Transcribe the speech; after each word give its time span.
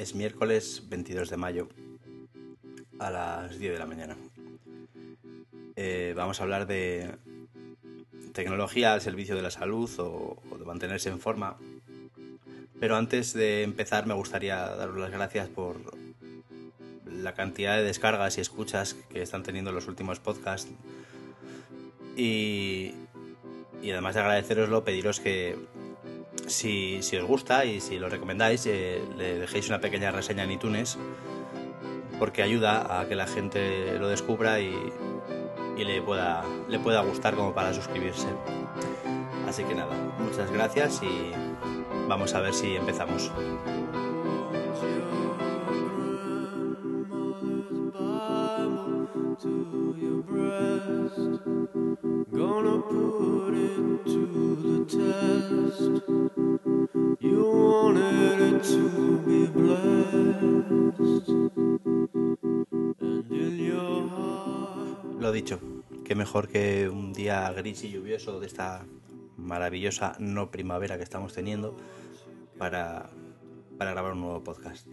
Es 0.00 0.14
miércoles 0.14 0.84
22 0.88 1.28
de 1.28 1.36
mayo 1.36 1.68
a 2.98 3.10
las 3.10 3.58
10 3.58 3.74
de 3.74 3.78
la 3.78 3.84
mañana. 3.84 4.16
Eh, 5.76 6.14
vamos 6.16 6.40
a 6.40 6.44
hablar 6.44 6.66
de 6.66 7.16
tecnología 8.32 8.94
al 8.94 9.02
servicio 9.02 9.36
de 9.36 9.42
la 9.42 9.50
salud 9.50 9.90
o, 9.98 10.42
de 10.58 10.64
mantenerse 10.64 11.10
en 11.10 11.20
forma. 11.20 11.58
Pero 12.80 12.96
antes 12.96 13.34
de 13.34 13.62
empezar 13.62 14.06
me 14.06 14.14
gustaría 14.14 14.56
daros 14.56 14.96
las 14.96 15.10
gracias 15.10 15.50
por 15.50 15.76
la 17.04 17.34
cantidad 17.34 17.76
de 17.76 17.84
descargas 17.84 18.38
y 18.38 18.40
escuchas 18.40 18.94
que 18.94 19.20
están 19.20 19.42
teniendo 19.42 19.70
los 19.70 19.86
últimos 19.86 20.18
podcasts. 20.18 20.72
Y, 22.16 22.94
y 23.82 23.90
además 23.90 24.14
de 24.14 24.20
agradeceroslo, 24.22 24.82
pediros 24.82 25.20
que 25.20 25.58
si, 26.50 27.00
os 27.16 27.24
gusta 27.24 27.64
y 27.64 27.80
si 27.80 27.98
lo 27.98 28.08
recomendáis, 28.08 28.66
eh, 28.66 29.02
le 29.16 29.38
dejéis 29.38 29.68
una 29.68 29.80
pequeña 29.80 30.10
reseña 30.10 30.44
en 30.44 30.52
iTunes 30.52 30.98
porque 32.18 32.42
ayuda 32.42 33.00
a 33.00 33.08
que 33.08 33.14
la 33.14 33.26
gente 33.26 33.98
lo 33.98 34.08
descubra 34.08 34.60
y, 34.60 34.74
le, 35.78 36.02
pueda, 36.02 36.44
le 36.68 36.78
pueda 36.78 37.00
gustar 37.00 37.34
como 37.34 37.54
para 37.54 37.72
suscribirse. 37.72 38.28
Así 39.48 39.64
que 39.64 39.74
nada, 39.74 39.94
muchas 40.18 40.50
gracias 40.52 41.00
y 41.02 41.32
vamos 42.06 42.34
a 42.34 42.40
ver 42.40 42.52
si 42.52 42.76
empezamos. 42.76 43.32
Qué 66.10 66.16
mejor 66.16 66.48
que 66.48 66.88
un 66.88 67.12
día 67.12 67.52
gris 67.52 67.84
y 67.84 67.90
lluvioso 67.92 68.40
de 68.40 68.48
esta 68.48 68.84
maravillosa 69.36 70.16
no 70.18 70.50
primavera 70.50 70.96
que 70.96 71.04
estamos 71.04 71.32
teniendo 71.32 71.76
para, 72.58 73.10
grabar 73.78 74.14
un 74.14 74.22
nuevo 74.22 74.42
podcast. 74.42 74.88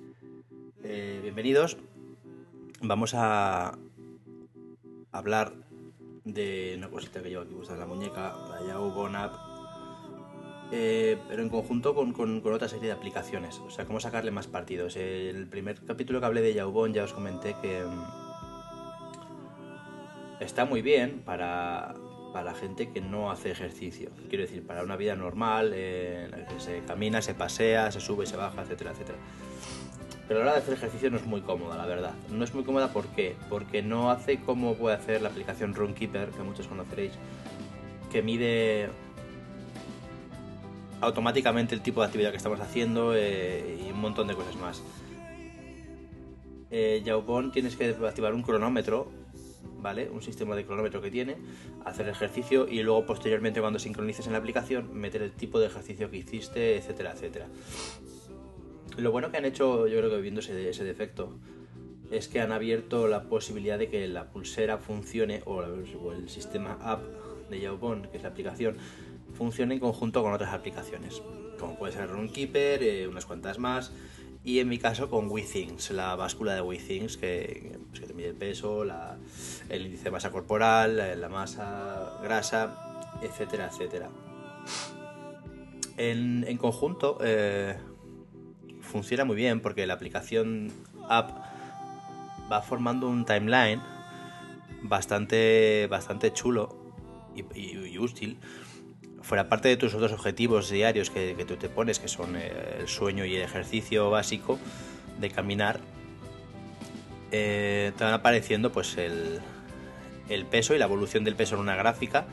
Eh, 0.84 1.18
bienvenidos. 1.23 1.78
Vamos 2.82 3.16
a 3.16 3.80
hablar 5.12 5.54
de 6.23 6.76
una 6.78 6.92
cosita 6.92 7.23
que 7.23 7.30
llevo 7.30 7.42
aquí 7.42 7.56
puesta 7.56 7.73
en 7.73 7.80
la 7.80 7.88
muñeca, 7.88 8.36
la 8.52 8.68
Yahoo 8.68 8.92
Bon 8.92 9.16
App, 9.16 9.34
eh, 10.72 11.18
pero 11.28 11.42
en 11.42 11.50
conjunto 11.50 11.95
con, 11.95 12.14
con, 12.14 12.45
otra 12.45 12.70
serie 12.70 12.90
de 12.90 12.94
aplicaciones. 12.94 13.58
O 13.58 13.72
sea, 13.72 13.86
cómo 13.86 14.00
sacarle 14.00 14.30
más 14.30 14.45
partidos. 14.45 14.95
El 14.95 15.48
primer 15.48 15.84
capítulo 15.84 16.20
que 16.20 16.28
hablé 16.28 16.42
de 16.42 16.54
Yaubon 16.54 16.94
ya 16.94 17.06
os 17.06 17.14
comenté 17.14 17.56
que 17.60 17.84
está 20.48 20.66
muy 20.66 20.81
bien 20.81 21.22
para, 21.23 21.94
para 22.34 22.56
gente 22.56 22.90
que 22.90 23.02
no 23.02 23.30
hace 23.30 23.52
ejercicio. 23.52 24.09
Quiero 24.30 24.44
decir, 24.44 24.66
para 24.66 24.81
una 24.81 24.95
vida 24.95 25.16
normal, 25.16 25.73
eh, 25.76 26.30
se 26.58 26.80
camina, 26.88 27.22
se 27.22 27.36
pasea, 27.36 27.92
se 27.92 28.00
sube, 28.00 28.26
se 28.26 28.38
baja, 28.38 28.64
etcétera, 28.64 28.92
etcétera. 28.92 29.17
Pero 30.28 30.42
a 30.42 30.44
la 30.44 30.52
hora 30.52 30.58
de 30.58 30.64
hacer 30.64 30.73
ejercicio 30.73 31.12
no 31.12 31.17
es 31.17 31.26
muy 31.26 31.42
cómoda, 31.42 31.78
la 31.78 31.86
verdad. 31.86 32.14
No 32.30 32.44
es 32.44 32.54
muy 32.54 32.64
cómoda 32.64 32.92
¿por 32.92 33.06
qué? 33.08 33.36
Porque 33.50 33.81
no 33.81 34.09
hace 34.09 34.39
como 34.39 34.76
puede 34.76 34.95
hacer 34.95 35.22
la 35.22 35.30
aplicación 35.30 35.76
Runkeeper, 35.76 36.30
que 36.30 36.44
muchos 36.44 36.67
conoceréis, 36.67 37.11
que 38.11 38.22
mide 38.22 38.89
automáticamente 41.02 41.76
el 41.76 41.82
tipo 41.82 42.02
de 42.02 42.08
actividad 42.08 42.32
que 42.32 42.38
estamos 42.38 42.59
haciendo 42.59 43.14
eh, 43.16 43.80
y 43.86 43.92
un 43.92 44.00
montón 44.00 44.28
de 44.28 44.34
cosas 44.34 44.56
más. 44.56 44.82
Eh, 46.70 47.04
tienes 47.54 47.76
que 47.76 47.95
activar 48.06 48.34
un 48.34 48.42
cronómetro, 48.42 49.09
Un 49.88 50.22
sistema 50.22 50.56
de 50.56 50.66
cronómetro 50.66 51.02
que 51.02 51.10
tiene, 51.10 51.38
hacer 51.86 52.10
ejercicio 52.10 52.67
y 52.67 52.84
luego 52.84 53.06
posteriormente 53.06 53.61
cuando 53.61 53.80
sincronices 53.80 54.28
en 54.28 54.34
la 54.34 54.39
aplicación 54.39 54.94
meter 54.94 55.22
el 55.22 55.32
tipo 55.32 55.60
de 55.60 55.67
ejercicio 55.67 56.11
que 56.11 56.17
hiciste, 56.17 56.76
etcétera, 56.76 57.14
etcétera. 57.14 57.48
Lo 58.98 59.11
bueno 59.11 59.32
que 59.32 59.38
han 59.38 59.45
hecho, 59.45 59.88
yo 59.88 59.98
creo 59.98 60.10
que 60.10 60.20
viendo 60.20 60.42
ese, 60.42 60.84
defecto, 60.84 61.38
es 62.11 62.28
que 62.28 62.42
han 62.42 62.52
abierto 62.52 63.08
la 63.08 63.23
posibilidad 63.23 63.80
de 63.80 63.89
que 63.89 64.06
la 64.10 64.30
pulsera 64.30 64.78
funcione 64.78 65.42
o, 65.45 65.64
el 66.11 66.28
sistema 66.28 66.78
app 66.82 67.04
de 67.50 67.61
Yaubon, 67.61 68.10
que 68.11 68.17
es 68.17 68.23
la 68.23 68.30
aplicación, 68.30 68.76
funcione 69.36 69.76
en 69.76 69.80
conjunto 69.80 70.22
con 70.22 70.34
otras 70.34 70.54
aplicaciones, 70.54 71.22
como 71.58 71.78
puede 71.78 71.94
ser 71.94 72.10
Runkeeper, 72.10 72.84
eh, 72.84 73.08
unas 73.08 73.26
cuantas 73.26 73.58
más, 73.58 73.94
y 74.48 74.62
en 74.62 74.70
mi 74.70 74.78
caso 74.78 75.10
con 75.10 75.30
WeThings, 75.30 75.92
la 75.92 76.16
báscula 76.16 76.56
de 76.56 76.62
WeThings 76.62 77.18
que, 77.18 77.78
pues, 77.90 78.00
que 78.00 78.08
te 78.08 78.14
mide 78.14 78.30
el 78.30 78.36
peso, 78.36 78.86
el 79.68 79.86
índice 79.86 80.06
de 80.06 80.12
masa 80.12 80.32
corporal, 80.32 81.20
la, 81.20 81.28
masa 81.28 82.18
grasa, 82.24 83.12
etcétera, 83.22 83.70
etcétera. 83.70 84.08
En, 85.98 86.58
conjunto 86.58 87.18
eh, 87.22 87.76
funciona 88.80 89.26
muy 89.26 89.36
bien 89.36 89.60
porque 89.60 89.86
la 89.86 89.96
aplicación 89.96 90.72
app 91.10 91.30
va 92.50 92.62
formando 92.62 93.10
un 93.10 93.26
timeline 93.26 93.82
bastante, 94.82 95.88
bastante 95.90 96.32
chulo 96.32 96.74
y 97.36 97.98
útil 97.98 98.38
fuera 99.27 99.49
parte 99.49 99.67
de 99.67 99.76
tus 99.76 99.93
otros 99.93 100.14
objetivos 100.14 100.70
diarios 100.70 101.10
que, 101.10 101.36
tú 101.45 101.58
te 101.58 101.67
pones, 101.67 101.99
que 101.99 102.08
son 102.08 102.38
eh, 102.38 102.49
el 102.80 102.88
sueño 102.88 103.26
y 103.26 103.36
el 103.36 103.42
ejercicio 103.42 104.10
básico 104.10 104.58
de 105.20 105.30
caminar, 105.30 105.82
eh, 107.32 107.92
te 107.98 108.04
van 108.05 108.14
apareciendo 108.14 108.71
pues 108.71 108.98
el, 108.98 109.42
peso 110.49 110.73
y 110.76 110.77
la 110.77 110.86
evolución 110.86 111.26
del 111.26 111.36
peso 111.36 111.55
en 111.55 111.61
una 111.61 111.76
gráfica 111.76 112.26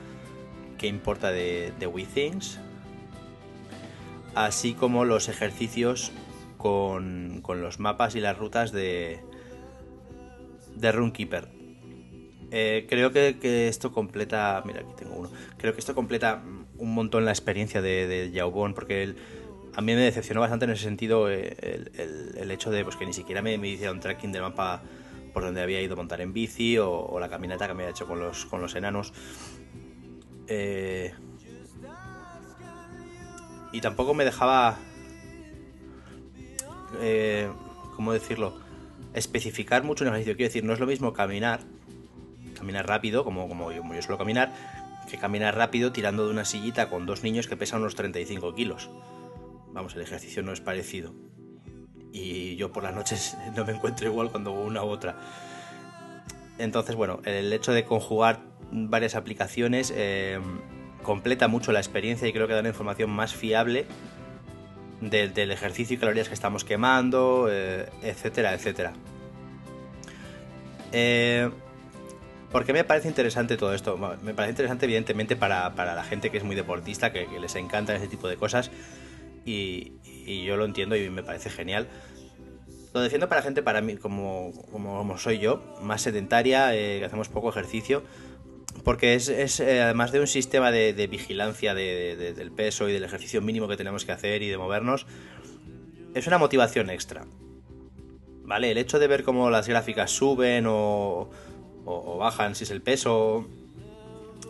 que 0.79 0.87
importa 0.87 1.33
de, 1.33 1.73
de 1.81 1.87
WeThings, 1.89 2.61
así 4.37 4.75
como 4.75 5.05
los 5.05 5.29
ejercicios 5.29 6.13
con, 6.59 7.43
los 7.45 7.81
mapas 7.81 8.15
y 8.15 8.21
las 8.21 8.39
rutas 8.39 8.71
de, 8.71 9.19
de 10.77 10.93
Runkeeper. 10.93 11.49
Eh, 12.53 12.87
creo 12.89 13.11
que, 13.11 13.39
que, 13.41 13.67
esto 13.67 13.91
completa. 13.91 14.63
Mira, 14.65 14.83
aquí 14.83 14.93
tengo 14.97 15.17
uno. 15.17 15.31
Creo 15.57 15.73
que 15.73 15.81
esto 15.81 15.95
completa 15.97 16.41
un 16.79 16.95
montón 16.95 17.25
la 17.25 17.31
experiencia 17.31 17.81
de, 17.83 18.07
de 18.07 18.73
porque 18.75 19.15
a 19.77 19.81
mí 19.81 19.95
me 19.95 20.01
decepcionó 20.01 20.41
bastante 20.41 20.67
en 20.67 20.73
ese 20.73 20.85
sentido 20.85 21.31
eh, 21.31 21.57
el, 22.37 22.51
hecho 22.51 22.71
de 22.71 22.85
pues, 22.85 22.97
que 22.97 23.07
ni 23.07 23.13
siquiera 23.13 23.43
me, 23.43 23.59
me 23.59 23.69
hiciera 23.69 23.93
un 23.93 24.01
tracking 24.01 24.33
del 24.33 24.43
mapa 24.43 24.83
por 25.33 25.43
donde 25.43 25.61
había 25.61 25.83
ido 25.83 25.95
a 25.95 25.97
montar 25.97 26.21
en 26.21 26.33
bici 26.33 26.79
o, 26.79 27.19
la 27.19 27.29
caminata 27.29 27.67
que 27.67 27.75
me 27.75 27.83
había 27.83 27.91
hecho 27.91 28.07
con 28.07 28.21
los, 28.21 28.47
con 28.47 28.63
los 28.63 28.75
enanos. 28.77 29.13
Eh, 30.47 31.13
y 33.73 33.81
tampoco 33.81 34.15
me 34.15 34.25
dejaba, 34.25 34.79
eh, 37.01 37.51
¿cómo 37.97 38.13
decirlo? 38.13 38.61
Especificar 39.13 39.83
mucho 39.83 40.05
un 40.05 40.09
ejercicio. 40.09 40.37
Quiero 40.37 40.49
decir, 40.49 40.63
no 40.63 40.73
es 40.73 40.79
lo 40.79 40.87
mismo 40.87 41.13
caminar, 41.13 41.61
caminar 42.57 42.87
rápido, 42.87 43.25
como, 43.25 43.49
como 43.49 43.73
yo 43.73 43.83
suelo 44.03 44.19
caminar, 44.19 44.53
que 45.11 45.19
camina 45.19 45.51
rápido 45.53 45.93
tirando 45.93 46.27
de 46.27 46.33
una 46.33 46.45
sillita 46.45 46.89
con 46.89 47.07
dos 47.07 47.23
niños 47.23 47.47
que 47.47 47.57
pesan 47.57 47.81
unos 47.81 47.95
35 47.95 48.55
kilos. 48.55 48.91
Vamos, 49.73 49.95
el 49.95 50.03
ejercicio 50.03 50.43
no 50.43 50.53
es 50.53 50.61
parecido. 50.61 51.15
Y 52.13 52.57
yo 52.57 52.73
por 52.73 52.83
las 52.83 52.95
noches 52.95 53.37
no 53.57 53.65
me 53.65 53.73
encuentro 53.73 54.07
igual 54.07 54.31
cuando 54.31 54.53
una 54.53 54.85
u 54.85 54.89
otra. 54.89 55.17
Entonces, 56.59 56.95
bueno, 56.95 57.21
el 57.25 57.53
hecho 57.53 57.73
de 57.73 57.85
conjugar 57.85 58.41
varias 58.71 59.15
aplicaciones 59.15 59.93
eh, 59.95 60.39
completa 61.03 61.49
mucho 61.49 61.73
la 61.73 61.81
experiencia 61.81 62.29
y 62.29 62.33
creo 62.33 62.47
que 62.47 62.55
da 62.55 62.61
una 62.61 62.69
información 62.69 63.11
más 63.11 63.35
fiable 63.35 63.87
del, 65.01 65.51
ejercicio 65.51 65.97
y 65.97 65.99
calorías 65.99 66.29
que 66.29 66.35
estamos 66.35 66.65
quemando, 66.65 67.49
eh, 67.51 67.89
etcétera, 68.03 68.55
etcétera. 68.55 68.93
Eh, 70.93 71.51
¿Por 72.55 72.65
qué 72.65 72.73
me 72.73 72.85
parece 72.85 73.09
interesante 73.09 73.57
todo 73.57 73.75
esto? 73.75 73.97
Me 74.23 74.33
parece 74.33 74.53
interesante, 74.53 74.85
evidentemente, 74.87 75.35
para, 75.35 75.73
la 75.75 76.05
gente 76.05 76.31
que 76.31 76.37
es 76.37 76.45
muy 76.45 76.55
deportista, 76.55 77.13
que, 77.13 77.27
les 77.41 77.57
encanta 77.57 77.97
ese 77.97 78.07
tipo 78.07 78.29
de 78.29 78.37
cosas. 78.37 78.71
Y, 79.45 79.95
yo 80.45 80.57
lo 80.57 80.65
entiendo 80.65 80.95
y 80.95 81.11
me 81.11 81.25
parece 81.25 81.51
genial. 81.51 81.89
Lo 82.93 83.01
defiendo 83.01 83.29
para 83.29 83.43
gente, 83.43 83.65
para 83.65 83.81
mí, 83.81 83.97
como, 83.97 84.53
como, 84.71 85.19
soy 85.19 85.41
yo, 85.41 85.65
más 85.83 86.03
sedentaria, 86.03 86.77
eh, 86.77 87.01
que 87.01 87.05
hacemos 87.05 87.29
poco 87.29 87.51
ejercicio. 87.51 88.05
Porque 88.85 89.15
es, 89.15 89.29
eh, 89.59 89.83
además 89.83 90.13
de 90.13 90.21
un 90.21 90.29
sistema 90.29 90.71
de, 90.71 91.09
vigilancia 91.09 91.75
del 91.75 92.53
peso 92.53 92.89
y 92.89 92.93
del 92.93 93.03
ejercicio 93.03 93.43
mínimo 93.43 93.67
que 93.67 93.77
tenemos 93.77 94.05
que 94.05 94.13
hacer 94.13 94.43
y 94.43 94.49
de 94.49 94.59
movernos, 94.59 95.09
es 96.15 96.29
una 96.29 96.39
motivación 96.39 96.89
extra. 96.89 97.25
¿Vale? 98.45 98.71
El 98.71 98.79
hecho 98.79 99.01
de 99.01 99.09
ver 99.09 99.25
cómo 99.25 99.51
las 99.51 99.67
gráficas 99.67 100.13
suben 100.13 100.67
o, 100.69 101.31
o, 101.85 102.17
bajan, 102.19 102.55
si 102.55 102.65
es 102.65 102.71
el 102.71 102.83
peso. 102.83 103.47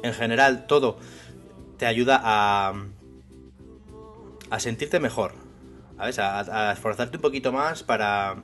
En 0.02 0.12
general, 0.12 0.66
todo 0.66 0.98
te 1.78 1.86
ayuda 1.86 2.20
a, 2.22 2.74
a 4.50 4.60
sentirte 4.60 5.00
mejor. 5.00 5.32
A, 5.98 6.72
esforzarte 6.72 7.16
un 7.16 7.22
poquito 7.22 7.52
más 7.52 7.82
para 7.82 8.42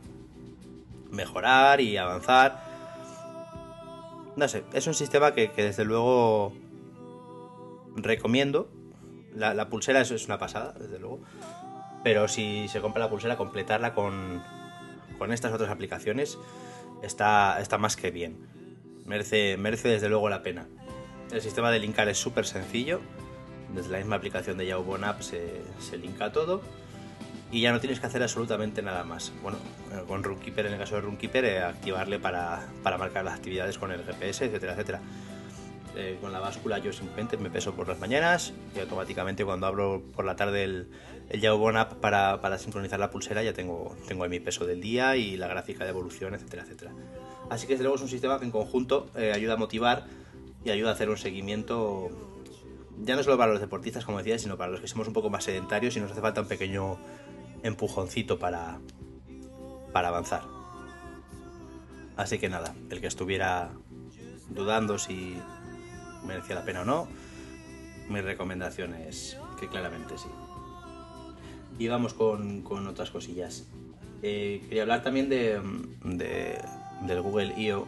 mejorar 1.11 1.81
y 1.81 1.97
avanzar. 1.97 2.71
No 4.37 4.49
sé, 4.49 4.65
es 4.73 4.87
un 4.87 4.95
sistema 4.95 5.35
que, 5.35 5.51
desde 5.57 5.85
luego 5.85 6.53
recomiendo. 7.97 8.71
La, 9.35 9.69
pulsera 9.69 10.01
es, 10.01 10.11
es 10.11 10.27
una 10.27 10.39
pasada, 10.39 10.75
desde 10.79 10.99
luego. 10.99 11.21
Pero 12.03 12.29
si 12.29 12.69
se 12.69 12.81
compra 12.81 13.05
la 13.05 13.11
pulsera, 13.11 13.37
completarla 13.37 13.95
con, 13.95 14.43
con 15.19 15.33
estas 15.33 15.53
otras 15.53 15.71
aplicaciones 15.71 16.39
está, 17.03 17.61
está 17.61 17.79
más 17.79 17.97
que 17.97 18.11
bien. 18.11 18.60
Merece, 19.07 19.57
merece 19.57 19.89
desde 19.89 20.09
luego 20.09 20.29
la 20.29 20.43
pena. 20.43 20.67
El 21.33 21.41
sistema 21.41 21.71
de 21.71 21.79
linkar 21.79 22.09
es 22.09 22.19
súper 22.19 22.47
sencillo. 22.47 23.01
Desde 23.75 23.91
la 23.91 23.99
misma 23.99 24.17
aplicación 24.17 24.59
de 24.59 24.67
Yahoo 24.67 24.97
App 25.05 25.21
se, 25.21 25.63
se 25.79 25.97
linka 25.97 26.33
todo. 26.33 26.63
Y 27.53 27.63
ya 27.63 27.73
no 27.73 27.81
tienes 27.81 27.99
que 27.99 28.07
hacer 28.07 28.23
absolutamente 28.23 28.81
nada 28.83 29.03
más. 29.05 29.33
Bueno, 29.43 29.59
eh, 29.93 30.03
con 30.07 30.23
Runkeeper, 30.23 30.67
en 30.67 30.75
el 30.75 30.79
caso 30.79 30.95
de 30.97 31.01
Runkeeper, 31.01 31.45
eh, 31.45 31.63
activarle 31.63 32.19
para, 32.19 32.69
para 32.83 32.97
marcar 32.97 33.25
las 33.25 33.35
actividades 33.35 33.77
con 33.79 33.91
el 33.91 34.05
GPS, 34.05 34.45
etcétera, 34.45 34.73
etcétera. 34.73 35.01
Eh, 35.97 36.19
con 36.21 36.31
la 36.31 36.39
báscula 36.39 36.79
yo 36.79 36.93
simplemente 36.93 37.37
me 37.37 37.51
peso 37.51 37.75
por 37.75 37.89
las 37.89 37.99
mañanas 37.99 38.53
y 38.77 38.79
automáticamente 38.79 39.45
cuando 39.45 39.67
abro 39.67 40.05
por 40.15 40.25
la 40.25 40.37
tarde 40.37 40.63
el, 40.63 40.89
el 41.31 41.41
Yahoo 41.41 41.69
App 41.77 41.95
para, 41.95 42.41
para, 42.41 42.59
sincronizar 42.59 43.01
la 43.01 43.11
pulsera 43.11 43.43
ya 43.43 43.53
tengo, 43.53 43.97
tengo 44.07 44.23
ahí 44.23 44.31
mi 44.31 44.39
peso 44.39 44.67
del 44.67 44.81
día 44.81 45.17
y 45.17 45.37
la 45.37 45.49
gráfica 45.49 45.83
de 45.83 45.91
evolución, 45.91 46.35
etcétera, 46.35 46.63
etcétera. 46.63 46.93
Así 47.51 47.67
que 47.67 47.75
desde 47.75 47.85
luego 47.85 47.97
es 47.97 48.03
un 48.03 48.09
sistema 48.09 48.39
que 48.39 48.47
en 48.47 48.51
conjunto 48.51 49.11
ayuda 49.15 49.55
a 49.55 49.57
motivar 49.57 50.07
y 50.65 50.71
ayuda 50.71 50.91
a 50.91 50.93
hacer 50.95 51.11
un 51.11 51.19
seguimiento 51.19 52.11
ya 53.03 53.17
no 53.17 53.23
solo 53.23 53.39
para 53.39 53.53
los 53.53 53.61
deportistas, 53.61 54.05
como 54.05 54.19
decía, 54.19 54.39
sino 54.39 54.57
para 54.57 54.71
los 54.71 54.81
que 54.81 54.89
somos 54.89 55.09
un 55.09 55.15
poco 55.15 55.31
más 55.31 55.45
sedentarios 55.45 55.97
y 55.97 56.01
nos 56.01 56.13
hace 56.13 56.21
falta 56.21 56.43
un 56.43 56.49
pequeño 56.49 56.99
empujoncito 57.63 58.39
para, 58.39 58.79
para 59.93 60.09
avanzar. 60.09 60.43
Así 62.17 62.39
que 62.39 62.49
nada, 62.49 62.75
el 62.91 63.01
que 63.01 63.07
estuviera 63.07 63.71
dudando 64.51 64.99
si 64.99 65.37
merecía 66.27 66.57
la 66.57 66.65
pena 66.65 66.83
o 66.83 66.85
no, 66.85 67.09
mi 68.09 68.21
recomendación 68.21 68.95
es 68.95 69.39
que 69.59 69.69
claramente 69.69 70.19
sí. 70.19 70.29
Y 71.79 71.89
vamos 71.89 72.13
con, 72.13 72.67
otras 72.87 73.11
cosillas. 73.11 73.67
Eh, 74.23 74.61
quería 74.69 74.83
hablar 74.83 75.03
también 75.03 75.31
de, 75.31 75.59
del 77.01 77.21
Google 77.21 77.55
I.O., 77.57 77.87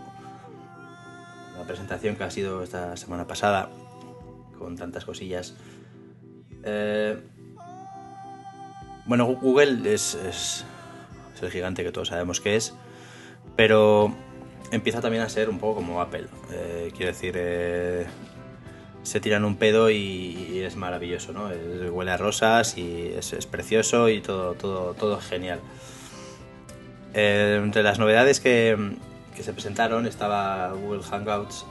la 1.59 1.65
presentación 1.65 2.17
que 2.17 2.25
ha 2.25 2.31
sido 2.31 2.63
esta 2.63 2.97
semana 2.97 3.27
pasada, 3.27 3.69
con 4.59 4.77
tantas 4.77 5.05
cosillas. 5.05 5.55
Eh, 6.65 7.19
bueno, 9.05 9.27
Google 9.27 9.93
es, 9.93 10.15
es, 10.15 10.65
el 11.41 11.51
gigante 11.51 11.83
que 11.83 11.91
todos 11.91 12.09
sabemos 12.09 12.41
que 12.41 12.55
es, 12.55 12.73
pero 13.57 14.15
empieza 14.71 15.01
también 15.01 15.25
a 15.25 15.29
ser 15.29 15.51
un 15.51 15.59
poco 15.59 15.77
como 15.77 16.01
Apple. 16.01 16.27
Eh, 16.53 16.93
quiero 16.97 17.13
decir, 17.13 17.35
eh, 17.37 18.07
se 19.03 19.21
tiran 19.21 19.45
un 19.45 19.57
pedo 19.57 19.91
y, 19.91 20.61
es 20.65 20.77
maravilloso, 20.77 21.33
¿no? 21.33 21.51
huele 21.91 22.13
a 22.13 22.17
rosas 22.17 22.79
y 22.79 23.13
es, 23.17 23.47
precioso 23.47 24.09
y 24.09 24.21
todo, 24.21 24.55
todo, 24.55 24.95
todo 24.95 25.21
genial. 25.21 25.59
Entre 27.15 27.83
las 27.83 27.99
novedades 27.99 28.41
que, 28.41 28.97
que 29.35 29.43
se 29.43 29.53
presentaron 29.53 30.07
estaba 30.07 30.73
Google 30.73 31.03
Hangouts, 31.03 31.67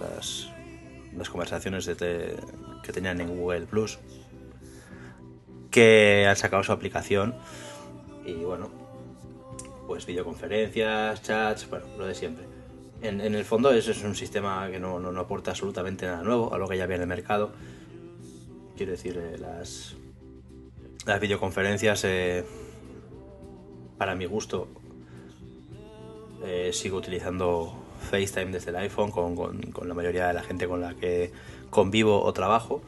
las, 0.00 0.48
las 1.16 1.28
conversaciones 1.28 1.86
que 1.86 2.92
tenían 2.92 3.20
en 3.20 3.36
Google 3.36 3.66
Plus, 3.66 3.98
que 5.70 6.26
han 6.28 6.36
sacado 6.36 6.62
su 6.62 6.72
aplicación 6.72 7.34
y 8.24 8.34
bueno, 8.44 8.70
pues 9.86 10.06
videoconferencias, 10.06 11.22
chats, 11.22 11.68
bueno, 11.68 11.86
lo 11.96 12.06
de 12.06 12.14
siempre. 12.14 12.44
En, 13.00 13.20
el 13.20 13.44
fondo 13.44 13.72
eso 13.72 13.92
es 13.92 14.02
un 14.02 14.14
sistema 14.14 14.68
que 14.70 14.80
no, 14.80 14.98
no, 14.98 15.18
aporta 15.20 15.52
absolutamente 15.52 16.04
nada 16.04 16.22
nuevo 16.22 16.52
a 16.52 16.58
lo 16.58 16.68
que 16.68 16.76
ya 16.76 16.84
había 16.84 16.96
en 16.96 17.02
el 17.02 17.08
mercado. 17.08 17.52
Quiero 18.76 18.92
decir, 18.92 19.16
eh, 19.16 19.38
las, 19.38 19.96
las 21.06 21.20
videoconferencias, 21.20 22.04
eh, 22.04 22.44
para 23.98 24.14
mi 24.14 24.24
gusto, 24.24 24.68
eh, 26.44 26.70
sigo 26.72 26.98
utilizando 26.98 27.74
FaceTime 28.10 28.52
desde 28.52 28.70
el 28.70 28.76
iPhone 28.76 29.10
con, 29.10 29.34
con, 29.36 29.88
la 29.88 29.94
mayoría 29.94 30.28
de 30.28 30.34
la 30.34 30.42
gente 30.42 30.68
con 30.68 30.80
la 30.80 30.94
que 30.94 31.32
convivo 31.70 32.22
o 32.22 32.32
trabajo. 32.32 32.80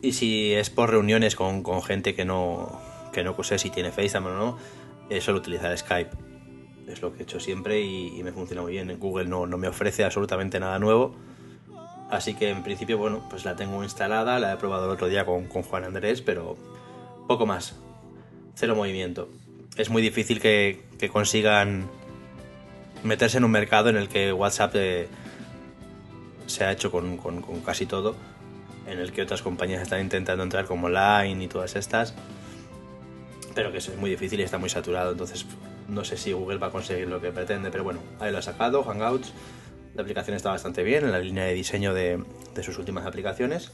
Y 0.00 0.12
si 0.12 0.52
es 0.52 0.70
por 0.70 0.90
reuniones 0.90 1.36
con, 1.36 1.62
con 1.62 1.82
gente 1.82 2.14
que 2.14 2.24
no, 2.24 2.80
que 3.12 3.22
no 3.22 3.40
sé 3.42 3.58
si 3.58 3.70
tiene 3.70 3.92
FaceTime 3.92 4.26
o 4.26 4.34
no, 4.34 4.58
eh, 5.10 5.20
suelo 5.20 5.40
utilizar 5.40 5.76
Skype. 5.76 6.10
Es 6.88 7.00
lo 7.00 7.12
que 7.12 7.20
he 7.20 7.22
hecho 7.22 7.40
siempre 7.40 7.80
y, 7.80 8.22
me 8.22 8.32
funciona 8.32 8.62
muy 8.62 8.72
bien. 8.72 8.98
Google 8.98 9.26
no, 9.26 9.46
no, 9.46 9.56
me 9.58 9.68
ofrece 9.68 10.04
absolutamente 10.04 10.60
nada 10.60 10.78
nuevo. 10.78 11.14
Así 12.10 12.34
que 12.34 12.50
en 12.50 12.62
principio, 12.62 12.98
bueno, 12.98 13.26
pues 13.30 13.44
la 13.44 13.56
tengo 13.56 13.82
instalada, 13.82 14.38
la 14.38 14.52
he 14.52 14.56
probado 14.56 14.84
el 14.86 14.90
otro 14.90 15.08
día 15.08 15.24
con, 15.24 15.46
con 15.46 15.62
Juan 15.62 15.84
Andrés, 15.84 16.20
pero 16.20 16.56
poco 17.26 17.46
más. 17.46 17.74
Cero 18.54 18.76
movimiento. 18.76 19.28
Es 19.76 19.90
muy 19.90 20.02
difícil 20.02 20.40
que, 20.40 20.82
consigan 21.12 21.90
meterse 23.02 23.36
en 23.36 23.44
un 23.44 23.50
mercado 23.50 23.90
en 23.90 23.96
el 23.96 24.08
que 24.08 24.32
WhatsApp 24.32 24.72
eh, 24.76 25.08
se 26.46 26.64
ha 26.64 26.72
hecho 26.72 26.90
con, 26.90 27.18
casi 27.64 27.84
todo, 27.84 28.16
en 28.86 28.98
el 28.98 29.12
que 29.12 29.22
otras 29.22 29.42
compañías 29.42 29.82
están 29.82 30.00
intentando 30.00 30.42
entrar 30.42 30.64
como 30.64 30.88
Line 30.88 31.44
y 31.44 31.48
todas 31.48 31.76
estas, 31.76 32.14
pero 33.54 33.70
que 33.70 33.78
es 33.78 33.96
muy 33.96 34.08
difícil 34.08 34.40
y 34.40 34.44
está 34.44 34.56
muy 34.56 34.70
saturado, 34.70 35.12
entonces 35.12 35.44
no 35.88 36.04
sé 36.04 36.16
si 36.16 36.32
Google 36.32 36.58
va 36.58 36.68
a 36.68 36.70
conseguir 36.70 37.08
lo 37.08 37.20
que 37.20 37.30
pretende, 37.32 37.70
pero 37.70 37.84
bueno, 37.84 38.00
ahí 38.20 38.32
lo 38.32 38.38
ha 38.38 38.42
sacado, 38.42 38.82
Hangouts, 38.82 39.32
la 39.94 40.02
aplicación 40.02 40.36
está 40.36 40.50
bastante 40.50 40.82
bien 40.82 41.04
en 41.04 41.12
la 41.12 41.18
línea 41.18 41.44
de 41.44 41.54
diseño 41.54 41.94
de, 41.94 42.22
sus 42.62 42.78
últimas 42.78 43.06
aplicaciones 43.06 43.72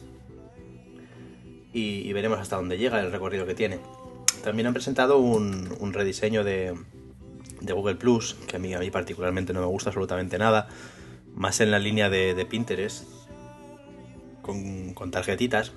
y, 1.72 2.12
veremos 2.12 2.38
hasta 2.38 2.56
dónde 2.56 2.76
llega 2.76 3.00
el 3.00 3.12
recorrido 3.12 3.46
que 3.46 3.54
tiene. 3.54 3.78
También 4.42 4.66
han 4.66 4.72
presentado 4.72 5.18
un 5.18 5.92
rediseño 5.92 6.44
de, 6.44 6.74
de 7.60 7.72
Google 7.72 7.96
Plus, 7.96 8.34
que 8.46 8.56
a 8.56 8.58
mí, 8.58 8.74
a 8.74 8.78
mí 8.78 8.90
particularmente 8.90 9.52
no 9.52 9.60
me 9.60 9.66
gusta 9.66 9.90
absolutamente 9.90 10.38
nada, 10.38 10.68
más 11.34 11.60
en 11.60 11.70
la 11.70 11.78
línea 11.78 12.10
de, 12.10 12.46
Pinterest, 12.48 13.04
con, 14.42 15.10
tarjetitas, 15.10 15.72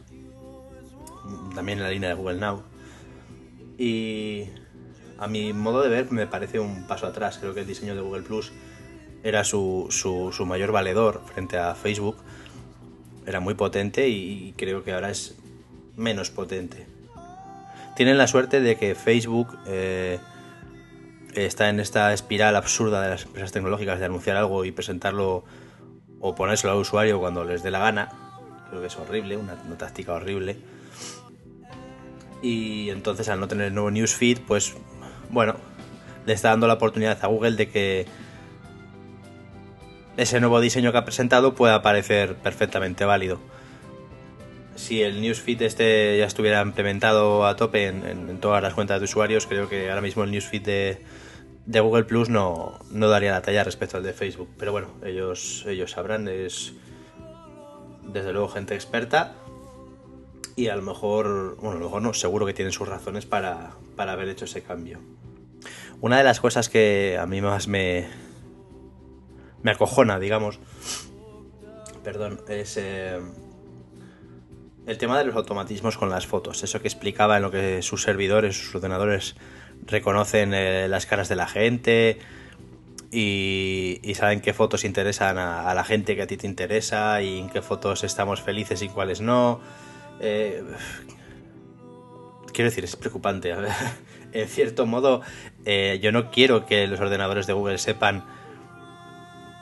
también 1.53 1.79
en 1.79 1.83
la 1.83 1.91
línea 1.91 2.09
de 2.09 2.15
Google 2.15 2.39
Now. 2.39 2.63
Y 3.77 4.45
a 5.17 5.27
mi 5.27 5.53
modo 5.53 5.81
de 5.81 5.89
ver 5.89 6.11
me 6.11 6.27
parece 6.27 6.59
un 6.59 6.87
paso 6.87 7.05
atrás, 7.05 7.37
creo 7.39 7.53
que 7.53 7.61
el 7.61 7.67
diseño 7.67 7.95
de 7.95 8.01
Google 8.01 8.23
Plus 8.23 8.51
era 9.23 9.43
su, 9.43 9.87
su, 9.89 10.45
mayor 10.45 10.71
valedor 10.71 11.21
frente 11.33 11.57
a 11.57 11.75
Facebook, 11.75 12.17
era 13.25 13.39
muy 13.39 13.53
potente 13.53 14.09
y 14.09 14.53
creo 14.57 14.83
que 14.83 14.93
ahora 14.93 15.11
es 15.11 15.35
menos 15.95 16.29
potente. 16.29 16.92
Tienen 17.95 18.17
la 18.17 18.27
suerte 18.27 18.61
de 18.61 18.77
que 18.77 18.95
Facebook... 18.95 19.57
Eh, 19.67 20.19
está 21.35 21.69
en 21.69 21.79
esta 21.79 22.13
espiral 22.13 22.55
absurda 22.55 23.01
de 23.01 23.09
las 23.09 23.25
empresas 23.25 23.51
tecnológicas 23.51 23.99
de 23.99 24.05
anunciar 24.05 24.37
algo 24.37 24.65
y 24.65 24.71
presentarlo 24.71 25.43
o 26.19 26.35
ponérselo 26.35 26.73
al 26.73 26.79
usuario 26.79 27.19
cuando 27.19 27.43
les 27.43 27.63
dé 27.63 27.71
la 27.71 27.79
gana. 27.79 28.09
Creo 28.69 28.81
que 28.81 28.87
es 28.87 28.97
horrible, 28.97 29.37
una, 29.37 29.55
táctica 29.77 30.13
horrible. 30.13 30.57
Y 32.41 32.89
entonces 32.89 33.29
al 33.29 33.39
no 33.39 33.47
tener 33.47 33.67
el 33.67 33.73
nuevo 33.73 33.91
newsfeed, 33.91 34.39
pues 34.47 34.75
bueno, 35.29 35.55
le 36.25 36.33
está 36.33 36.49
dando 36.49 36.67
la 36.67 36.73
oportunidad 36.73 37.17
a 37.23 37.27
Google 37.27 37.55
de 37.55 37.69
que 37.69 38.05
ese 40.17 40.39
nuevo 40.39 40.59
diseño 40.59 40.91
que 40.91 40.97
ha 40.97 41.05
presentado 41.05 41.55
pueda 41.55 41.81
parecer 41.81 42.35
perfectamente 42.35 43.05
válido. 43.05 43.39
Si 44.75 45.01
el 45.01 45.21
newsfeed 45.21 45.61
este 45.61 46.17
ya 46.17 46.25
estuviera 46.25 46.61
implementado 46.61 47.45
a 47.45 47.55
tope 47.55 47.87
en 47.87 48.39
todas 48.39 48.61
las 48.61 48.73
cuentas 48.73 48.99
de 48.99 49.05
usuarios, 49.05 49.45
creo 49.47 49.69
que 49.69 49.89
ahora 49.89 50.01
mismo 50.01 50.23
el 50.23 50.31
newsfeed 50.31 50.61
de, 50.61 51.81
Google 51.81 52.03
Plus 52.03 52.29
no, 52.29 52.79
no, 52.91 53.07
daría 53.07 53.31
la 53.31 53.41
talla 53.41 53.63
respecto 53.63 53.97
al 53.97 54.03
de 54.03 54.13
Facebook. 54.13 54.49
Pero 54.57 54.71
bueno, 54.71 54.87
ellos, 55.05 55.63
ellos 55.67 55.91
sabrán, 55.91 56.27
es 56.27 56.73
desde 58.01 58.33
luego 58.33 58.49
gente 58.49 58.75
experta 58.75 59.35
y 60.55 60.67
a 60.67 60.75
lo 60.75 60.81
mejor, 60.81 61.57
bueno, 61.57 61.79
mejor 61.79 62.01
no, 62.01 62.13
seguro 62.13 62.45
que 62.45 62.53
tienen 62.53 62.71
sus 62.71 62.87
razones 62.87 63.25
para, 63.25 63.71
para 63.95 64.13
haber 64.13 64.29
hecho 64.29 64.45
ese 64.45 64.61
cambio. 64.61 64.99
Una 66.01 66.17
de 66.17 66.23
las 66.23 66.39
cosas 66.39 66.69
que 66.69 67.17
a 67.19 67.25
mí 67.25 67.41
más 67.41 67.67
me, 67.67 68.07
me 69.61 69.71
acojona, 69.71 70.19
digamos, 70.19 70.59
perdón, 72.03 72.41
es 72.49 72.77
eh, 72.77 73.19
el 74.85 74.97
tema 74.97 75.17
de 75.17 75.25
los 75.25 75.35
automatismos 75.35 75.97
con 75.97 76.09
las 76.09 76.27
fotos. 76.27 76.63
Eso 76.63 76.81
que 76.81 76.87
explicaba 76.87 77.37
en 77.37 77.43
lo 77.43 77.51
que 77.51 77.81
sus 77.81 78.03
servidores, 78.03 78.57
sus 78.57 78.75
ordenadores 78.75 79.35
reconocen 79.85 80.53
eh, 80.53 80.87
las 80.87 81.05
caras 81.05 81.29
de 81.29 81.35
la 81.35 81.47
gente 81.47 82.19
y, 83.11 84.01
saben 84.15 84.41
qué 84.41 84.53
fotos 84.53 84.83
interesan 84.83 85.37
a, 85.37 85.73
la 85.73 85.83
gente 85.83 86.15
que 86.15 86.23
a 86.23 86.27
ti 86.27 86.37
te 86.37 86.47
interesa 86.47 87.21
y 87.21 87.39
en 87.39 87.49
qué 87.49 87.61
fotos 87.61 88.03
estamos 88.03 88.41
felices 88.41 88.81
y 88.81 88.89
cuáles 88.89 89.21
no. 89.21 89.61
Eh, 90.19 90.63
quiero 92.51 92.69
decir, 92.69 92.83
es 92.83 92.95
preocupante. 92.95 93.53
en 94.33 94.47
cierto 94.47 94.85
modo, 94.85 95.21
eh, 95.65 95.99
yo 96.01 96.11
no 96.11 96.31
quiero 96.31 96.65
que 96.65 96.87
los 96.87 96.99
ordenadores 96.99 97.47
de 97.47 97.53
Google 97.53 97.77
sepan 97.77 98.25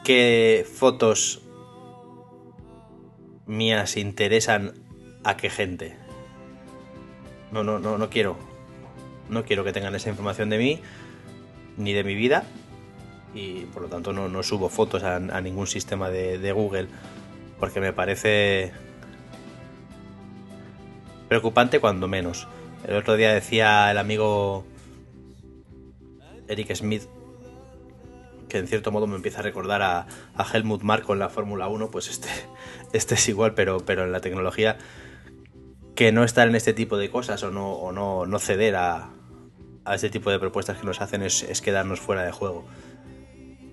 qué 0.04 0.66
fotos 0.72 1.42
mías 3.46 3.98
interesan 3.98 4.81
a 5.24 5.38
qué 5.38 5.50
gente. 5.50 5.96
No, 7.51 7.63
no, 7.63 7.80
no, 7.80 7.98
no 7.98 8.10
quiero. 8.10 8.38
No 9.30 9.44
quiero 9.44 9.63
que 9.63 9.74
tengan 9.74 9.96
esa 9.96 10.10
información 10.10 10.50
de 10.50 10.58
mí, 10.58 10.82
ni 11.78 11.94
de 11.94 12.04
mi 12.04 12.16
vida, 12.16 12.44
y 13.34 13.62
por 13.66 13.84
lo 13.84 13.88
tanto 13.88 14.12
no, 14.13 14.28
no 14.28 14.44
subo 14.44 14.70
fotos 14.70 15.04
a, 15.04 15.20
ningún 15.42 15.68
sistema 15.68 16.10
de, 16.10 16.51
Google, 16.51 16.88
porque 17.60 17.80
me 17.80 17.94
parece 17.94 18.72
preocupante 21.30 21.80
cuando 21.80 22.08
menos. 22.08 22.48
El 22.86 22.96
otro 22.96 23.16
día 23.16 23.34
decía 23.34 23.90
el 23.92 23.98
amigo 23.98 24.66
Eric 26.48 26.75
Smith 26.75 27.04
que 28.50 28.58
en 28.58 28.68
cierto 28.68 28.92
modo 28.92 29.08
me 29.08 29.16
empieza 29.16 29.40
a 29.40 29.44
recordar 29.44 29.82
a, 29.82 30.08
Helmut 30.54 30.82
Marko 30.82 31.13
en 31.13 31.20
la 31.20 31.30
Fórmula 31.30 31.70
1, 31.70 31.90
pues 31.90 32.10
este, 32.10 32.28
este 32.92 33.16
es 33.16 33.30
igual, 33.30 33.54
pero, 33.54 33.80
pero 33.86 34.04
en 34.04 34.12
la 34.12 34.20
tecnología, 34.20 34.78
que 36.01 36.12
no 36.12 36.24
estar 36.24 36.48
en 36.48 36.55
este 36.55 36.74
tipo 36.74 36.98
de 36.98 37.12
cosas 37.12 37.43
o 37.43 37.51
no, 37.51 37.74
o 37.74 37.91
no, 37.91 38.25
no 38.25 38.39
ceder 38.39 38.75
a, 38.75 39.12
a 39.86 39.93
este 39.93 40.10
tipo 40.10 40.31
de 40.31 40.39
propuestas 40.39 40.79
que 40.79 40.84
nos 40.88 41.00
hacen 41.00 41.22
es, 41.22 41.62
quedarnos 41.62 42.00
fuera 42.00 42.24
de 42.24 42.31
juego. 42.31 42.65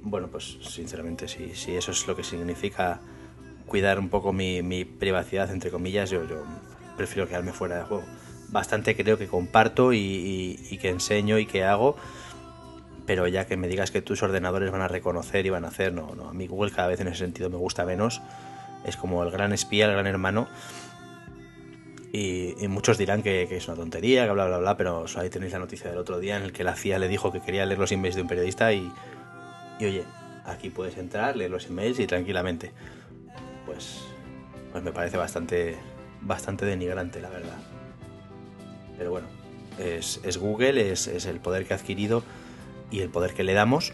Bueno, 0.02 0.28
pues 0.28 0.58
sinceramente, 0.60 1.26
si, 1.26 1.54
si, 1.54 1.74
eso 1.74 1.90
es 1.90 2.06
lo 2.06 2.14
que 2.16 2.24
significa 2.24 3.00
cuidar 3.64 3.98
un 3.98 4.10
poco 4.10 4.34
mi, 4.34 4.60
mi 4.60 4.84
privacidad, 4.84 5.50
entre 5.50 5.70
comillas, 5.70 6.10
yo, 6.10 6.20
prefiero 6.98 7.26
quedarme 7.26 7.54
fuera 7.54 7.78
de 7.78 7.84
juego. 7.84 8.04
Bastante 8.50 8.94
creo 8.94 9.16
que 9.16 9.26
comparto 9.26 9.94
y, 9.94 10.60
y 10.70 10.76
que 10.76 10.90
enseño 10.90 11.38
y 11.38 11.46
que 11.46 11.64
hago 11.64 11.96
pero 13.06 13.26
ya 13.26 13.46
que 13.46 13.56
me 13.56 13.68
digas 13.68 13.90
que 13.90 14.02
tus 14.02 14.22
ordenadores 14.22 14.70
van 14.70 14.82
a 14.82 14.88
reconocer 14.88 15.46
y 15.46 15.48
van 15.48 15.64
a 15.64 15.68
hacer, 15.68 15.94
no, 15.94 16.14
no, 16.14 16.28
a 16.28 16.34
mí 16.34 16.46
Google 16.46 16.70
cada 16.72 16.88
vez 16.88 17.00
en 17.00 17.08
ese 17.08 17.20
sentido 17.20 17.48
me 17.48 17.56
gusta 17.56 17.86
menos, 17.86 18.20
es 18.84 18.98
como 18.98 19.22
el 19.22 19.30
gran 19.30 19.54
espía, 19.54 19.86
el 19.86 19.92
gran 19.92 20.06
hermano, 20.06 20.46
y, 22.12 22.54
muchos 22.68 22.98
dirán 22.98 23.22
que, 23.22 23.42
es 23.42 23.68
una 23.68 23.76
tontería, 23.76 24.26
que 24.26 24.32
bla, 24.32 24.46
bla, 24.46 24.58
bla, 24.58 24.76
pero 24.76 25.04
ahí 25.16 25.30
tenéis 25.30 25.52
la 25.52 25.58
noticia 25.58 25.90
del 25.90 25.98
otro 25.98 26.18
día 26.18 26.36
en 26.36 26.42
el 26.42 26.52
que 26.52 26.64
la 26.64 26.74
CIA 26.74 26.98
le 26.98 27.08
dijo 27.08 27.32
que 27.32 27.40
quería 27.40 27.66
leer 27.66 27.78
los 27.78 27.92
emails 27.92 28.16
de 28.16 28.22
un 28.22 28.28
periodista 28.28 28.72
y, 28.72 28.90
y 29.78 29.84
oye, 29.84 30.04
aquí 30.44 30.70
puedes 30.70 30.96
entrar, 30.96 31.36
leer 31.36 31.50
los 31.50 31.66
emails 31.66 31.98
y 32.00 32.06
tranquilamente. 32.06 32.72
Pues, 33.66 34.00
pues 34.72 34.82
me 34.82 34.92
parece 34.92 35.16
bastante, 35.16 35.76
bastante 36.22 36.64
denigrante, 36.64 37.20
la 37.20 37.30
verdad. 37.30 37.58
Pero 38.96 39.10
bueno, 39.10 39.28
es, 39.78 40.20
es 40.24 40.38
Google, 40.38 40.90
es, 40.90 41.06
es 41.06 41.26
el 41.26 41.40
poder 41.40 41.66
que 41.66 41.74
ha 41.74 41.76
adquirido 41.76 42.22
y 42.90 43.00
el 43.00 43.10
poder 43.10 43.34
que 43.34 43.44
le 43.44 43.52
damos 43.52 43.92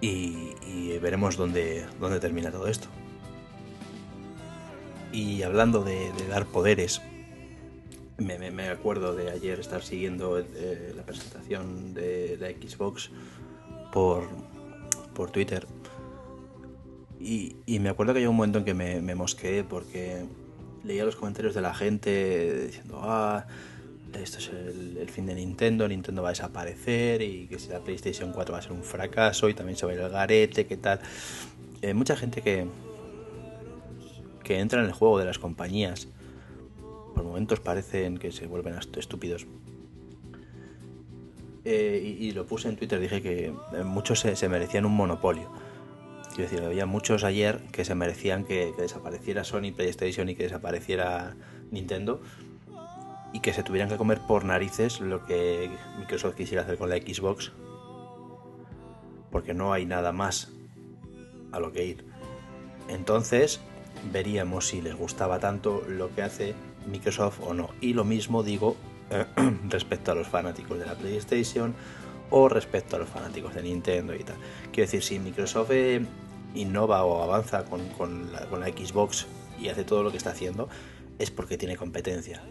y, 0.00 0.98
veremos 1.00 1.36
dónde, 1.36 1.86
dónde, 2.00 2.20
termina 2.20 2.50
todo 2.50 2.68
esto. 2.68 2.88
Y 5.14 5.42
hablando 5.42 5.82
de, 5.82 6.10
dar 6.28 6.44
poderes, 6.46 7.00
me, 8.18 8.68
acuerdo 8.68 9.14
de 9.14 9.30
ayer 9.30 9.60
estar 9.60 9.82
siguiendo 9.82 10.38
eh, 10.38 10.92
la 10.94 11.04
presentación 11.04 11.94
de 11.94 12.36
la 12.38 12.48
Xbox 12.50 13.10
por, 13.92 14.28
por 15.14 15.30
Twitter 15.30 15.66
y, 17.26 17.78
me 17.80 17.88
acuerdo 17.88 18.12
que 18.12 18.18
hay 18.18 18.26
un 18.26 18.36
momento 18.36 18.58
en 18.58 18.64
que 18.66 18.74
me, 18.74 19.00
me 19.00 19.14
mosqueé 19.14 19.64
porque 19.64 20.26
leía 20.82 21.06
los 21.06 21.16
comentarios 21.16 21.54
de 21.54 21.62
la 21.62 21.72
gente 21.72 22.66
diciendo, 22.66 23.00
ah, 23.02 23.46
esto 24.12 24.38
es 24.38 24.50
el, 24.50 25.08
fin 25.08 25.24
de 25.24 25.34
Nintendo, 25.34 25.88
Nintendo 25.88 26.22
va 26.22 26.28
a 26.28 26.32
desaparecer 26.32 27.22
y 27.22 27.46
que 27.46 27.58
si 27.58 27.70
la 27.70 27.80
PlayStation 27.80 28.30
4 28.30 28.52
va 28.52 28.58
a 28.58 28.62
ser 28.62 28.72
un 28.72 28.82
fracaso 28.82 29.48
y 29.48 29.54
también 29.54 29.78
se 29.78 29.86
va 29.86 29.92
a 29.92 29.94
ir 29.94 30.02
al 30.02 30.10
garete, 30.10 30.66
qué 30.66 30.76
tal. 30.76 31.00
Eh, 31.80 31.94
mucha 31.94 32.14
gente 32.14 32.42
que, 32.42 32.66
que 34.44 34.60
entra 34.60 34.80
en 34.80 34.86
el 34.86 34.92
juego 34.92 35.18
de 35.18 35.24
las 35.24 35.38
compañías, 35.38 36.08
por 37.14 37.24
momentos 37.24 37.60
parecen 37.60 38.18
que 38.18 38.30
se 38.30 38.46
vuelven 38.46 38.74
estúpidos. 38.96 39.46
Eh, 41.64 42.16
y, 42.20 42.32
lo 42.32 42.46
puse 42.46 42.68
en 42.68 42.76
Twitter, 42.76 43.00
dije 43.00 43.22
que 43.22 43.46
eh, 43.46 43.84
muchos 43.84 44.20
se, 44.20 44.48
merecían 44.48 44.84
un 44.84 44.94
monopolio. 44.94 45.50
Quiero 46.34 46.50
decir, 46.50 46.62
había 46.62 46.84
muchos 46.84 47.24
ayer 47.24 47.60
que 47.72 47.84
se 47.84 47.94
merecían 47.94 48.44
que, 48.44 48.72
que 48.76 48.82
desapareciera 48.82 49.44
Sony 49.44 49.72
PlayStation 49.74 50.28
y 50.28 50.34
que 50.34 50.42
desapareciera 50.42 51.34
Nintendo 51.70 52.20
y 53.32 53.40
que 53.40 53.52
se 53.52 53.62
tuvieran 53.62 53.88
que 53.88 53.96
comer 53.96 54.20
por 54.28 54.44
narices 54.44 55.00
lo 55.00 55.24
que 55.24 55.70
Microsoft 55.98 56.34
quisiera 56.34 56.62
hacer 56.62 56.76
con 56.76 56.90
la 56.90 56.96
Xbox, 56.96 57.52
porque 59.30 59.54
no 59.54 59.72
hay 59.72 59.86
nada 59.86 60.12
más 60.12 60.52
a 61.50 61.60
lo 61.60 61.72
que 61.72 61.84
ir. 61.84 62.04
Entonces 62.88 63.60
veríamos 64.12 64.68
si 64.68 64.82
les 64.82 64.94
gustaba 64.94 65.38
tanto 65.38 65.84
lo 65.88 66.14
que 66.14 66.22
hace 66.22 66.54
Microsoft 66.86 67.40
o 67.42 67.54
no. 67.54 67.70
Y 67.80 67.92
lo 67.94 68.04
mismo 68.04 68.42
digo 68.42 68.76
respecto 69.68 70.12
a 70.12 70.14
los 70.14 70.28
fanáticos 70.28 70.78
de 70.78 70.86
la 70.86 70.94
PlayStation 70.94 71.74
o 72.30 72.48
respecto 72.48 72.96
a 72.96 72.98
los 72.98 73.08
fanáticos 73.08 73.54
de 73.54 73.62
Nintendo 73.62 74.14
y 74.14 74.24
tal. 74.24 74.36
Quiero 74.72 74.90
decir, 74.90 75.02
si 75.02 75.18
Microsoft 75.18 75.70
eh, 75.72 76.04
innova 76.54 77.04
o 77.04 77.22
avanza 77.22 77.64
con, 77.64 77.88
con, 77.90 78.32
la, 78.32 78.66
Xbox 78.66 79.26
y 79.60 79.68
hace 79.68 79.84
todo 79.84 80.02
lo 80.02 80.10
que 80.10 80.16
está 80.16 80.30
haciendo, 80.30 80.68
es 81.18 81.30
porque 81.30 81.58
tiene 81.58 81.76
competencia. 81.76 82.42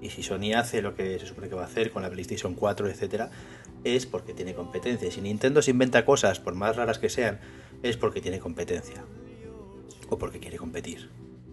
Y 0.00 0.10
si 0.10 0.22
Sony 0.22 0.54
hace 0.56 0.80
lo 0.80 0.94
que 0.94 1.18
se 1.18 1.26
supone 1.26 1.48
que 1.48 1.56
va 1.56 1.62
a 1.62 1.66
hacer 1.66 1.90
con 1.90 2.02
la 2.02 2.10
PlayStation 2.10 2.54
4, 2.54 2.88
etcétera, 2.88 3.30
es 3.82 4.06
porque 4.06 4.32
tiene 4.32 4.54
competencia. 4.54 5.10
Si 5.10 5.20
Nintendo 5.20 5.60
se 5.62 5.72
inventa 5.72 6.04
cosas, 6.04 6.38
por 6.38 6.54
más 6.54 6.76
raras 6.76 6.98
que 6.98 7.08
sean, 7.08 7.40
es 7.82 7.96
porque 7.96 8.20
tiene 8.20 8.38
competencia. 8.38 9.04
O 10.08 10.18
porque 10.18 10.40
quiere 10.40 10.56
competir. 10.56 11.10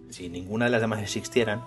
Si 0.10 0.30
ninguna 0.30 0.66
de 0.66 0.72
las 0.72 0.82
demás 0.82 1.02
existieran, 1.02 1.64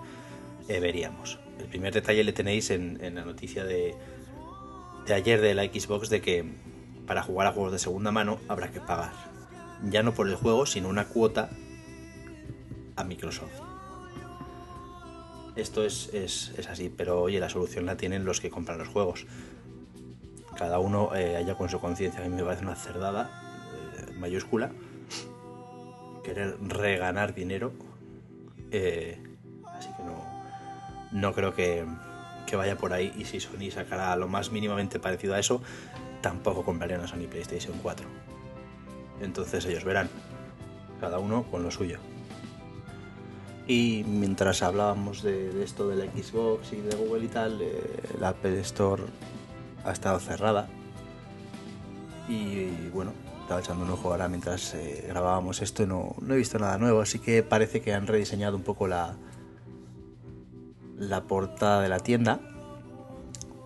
eh, 0.67 0.79
veríamos. 0.79 1.39
El 1.59 1.65
primer 1.65 1.93
detalle 1.93 2.23
le 2.23 2.33
tenéis 2.33 2.69
en, 2.71 2.99
la 3.15 3.25
noticia 3.25 3.65
de, 3.65 3.95
de 5.05 5.13
ayer 5.13 5.41
de 5.41 5.53
la 5.53 5.63
Xbox 5.63 6.09
de 6.09 6.21
que 6.21 6.45
para 7.05 7.23
jugar 7.23 7.47
a 7.47 7.51
juegos 7.51 7.71
de 7.71 7.79
segunda 7.79 8.11
mano 8.11 8.39
habrá 8.47 8.71
que 8.71 8.79
pagar. 8.79 9.13
Ya 9.89 10.03
no 10.03 10.13
por 10.13 10.27
el 10.27 10.35
juego, 10.35 10.65
sino 10.65 10.89
una 10.89 11.05
cuota 11.05 11.49
a 12.95 13.03
Microsoft 13.03 13.69
esto 15.59 15.83
es, 15.83 16.51
así, 16.69 16.91
pero 16.95 17.21
oye, 17.21 17.39
la 17.39 17.49
solución 17.49 17.85
la 17.85 17.97
tienen 17.97 18.25
los 18.25 18.39
que 18.39 18.49
compran 18.49 18.77
los 18.77 18.87
juegos. 18.87 19.25
Cada 20.57 20.79
uno 20.79 21.15
eh, 21.15 21.37
haya 21.37 21.55
con 21.55 21.69
su 21.69 21.79
conciencia. 21.79 22.23
A 22.23 22.27
mí 22.27 22.35
me 22.35 22.43
parece 22.43 22.63
una 22.63 22.75
cerdada 22.75 23.29
eh, 23.97 24.13
mayúscula 24.13 24.71
querer 26.21 26.57
reganar 26.61 27.33
dinero. 27.33 27.71
Eh, 28.71 29.21
así 29.73 29.89
que 29.95 30.03
no, 30.03 30.25
no 31.11 31.33
creo 31.33 31.53
que, 31.53 31.85
que, 32.45 32.55
vaya 32.55 32.77
por 32.77 32.93
ahí. 32.93 33.13
Y 33.17 33.25
si 33.25 33.39
Sony 33.39 33.71
sacara 33.71 34.15
lo 34.15 34.27
más 34.27 34.51
mínimamente 34.51 34.99
parecido 34.99 35.35
a 35.35 35.39
eso, 35.39 35.61
tampoco 36.21 36.63
comprarían 36.63 37.01
a 37.01 37.07
Sony 37.07 37.27
PlayStation 37.29 37.77
4. 37.81 38.07
Entonces 39.21 39.65
ellos 39.65 39.83
verán, 39.83 40.09
cada 40.99 41.19
uno 41.19 41.43
con 41.43 41.63
lo 41.63 41.71
suyo. 41.71 41.99
Y 43.69 44.03
mientras 44.07 44.63
hablábamos 44.63 45.21
de, 45.21 45.63
esto 45.63 45.87
de 45.87 45.95
la 45.95 46.11
Xbox 46.11 46.73
y 46.73 46.77
de 46.77 46.95
Google 46.95 47.25
y 47.25 47.27
tal, 47.27 47.61
eh, 47.61 47.79
la 48.19 48.29
Apple 48.29 48.59
Store 48.61 49.03
ha 49.85 49.91
estado 49.91 50.19
cerrada. 50.19 50.67
Y, 52.27 52.89
bueno, 52.91 53.13
estaba 53.49 53.61
echando 53.61 53.83
un 53.83 53.89
ojo 53.89 54.11
ahora 54.11 54.27
mientras 54.27 54.75
eh, 54.75 55.05
grabábamos 55.07 55.63
esto 55.63 55.87
no, 55.87 56.15
no, 56.21 56.35
he 56.35 56.37
visto 56.37 56.59
nada 56.59 56.77
nuevo. 56.77 57.01
Así 57.01 57.17
que 57.17 57.41
parece 57.41 57.81
que 57.81 57.95
han 57.95 58.05
rediseñado 58.05 58.55
un 58.55 58.61
poco 58.61 58.87
la, 58.87 59.17
la 60.99 61.23
portada 61.23 61.81
de 61.81 61.89
la 61.89 61.97
tienda. 61.97 62.41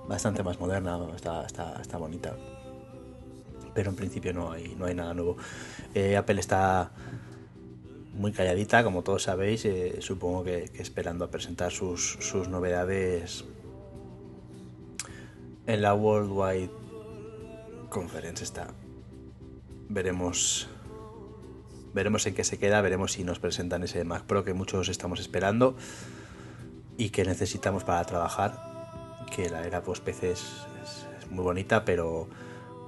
Bastante 0.08 0.42
más 0.42 0.58
moderna, 0.58 0.98
está, 1.14 1.46
está, 1.46 1.82
está 1.82 1.98
bonita. 1.98 2.34
Pero 3.74 3.90
en 3.90 3.98
principio 3.98 4.34
no 4.34 4.54
hay, 4.54 4.74
no 4.80 4.86
hay 4.86 4.96
nada 4.96 5.14
nuevo. 5.14 5.36
Eh, 5.94 6.16
Apple 6.16 6.40
está 6.40 6.92
muy 8.14 8.32
calladita, 8.32 8.86
como 8.86 9.02
todos 9.02 9.24
sabéis, 9.24 9.66
eh, 9.66 9.98
supongo 10.00 10.46
que, 10.46 10.72
esperando 10.76 11.26
a 11.26 11.30
presentar 11.30 11.74
sus, 11.74 12.18
novedades 12.48 13.44
en 15.68 15.82
la 15.82 15.94
Worldwide 15.94 16.72
Conference 17.90 18.46
está. 18.46 18.68
Veremos 19.94 20.68
veremos 21.94 22.26
en 22.26 22.34
qué 22.34 22.44
se 22.44 22.58
queda, 22.58 22.82
veremos 22.82 23.14
si 23.14 23.24
nos 23.24 23.40
presentan 23.40 23.84
ese 23.84 24.04
Mac 24.04 24.24
Pro 24.24 24.44
que 24.44 24.54
muchos 24.54 24.90
estamos 24.90 25.20
esperando 25.20 25.76
y 26.98 27.12
que 27.12 27.24
necesitamos 27.24 27.84
para 27.84 28.04
trabajar. 28.04 28.74
Que 29.36 29.50
la 29.50 29.66
era 29.66 29.84
post 29.84 30.04
PC 30.04 30.32
es, 30.32 30.66
muy 31.30 31.44
bonita, 31.44 31.86
pero 31.86 32.28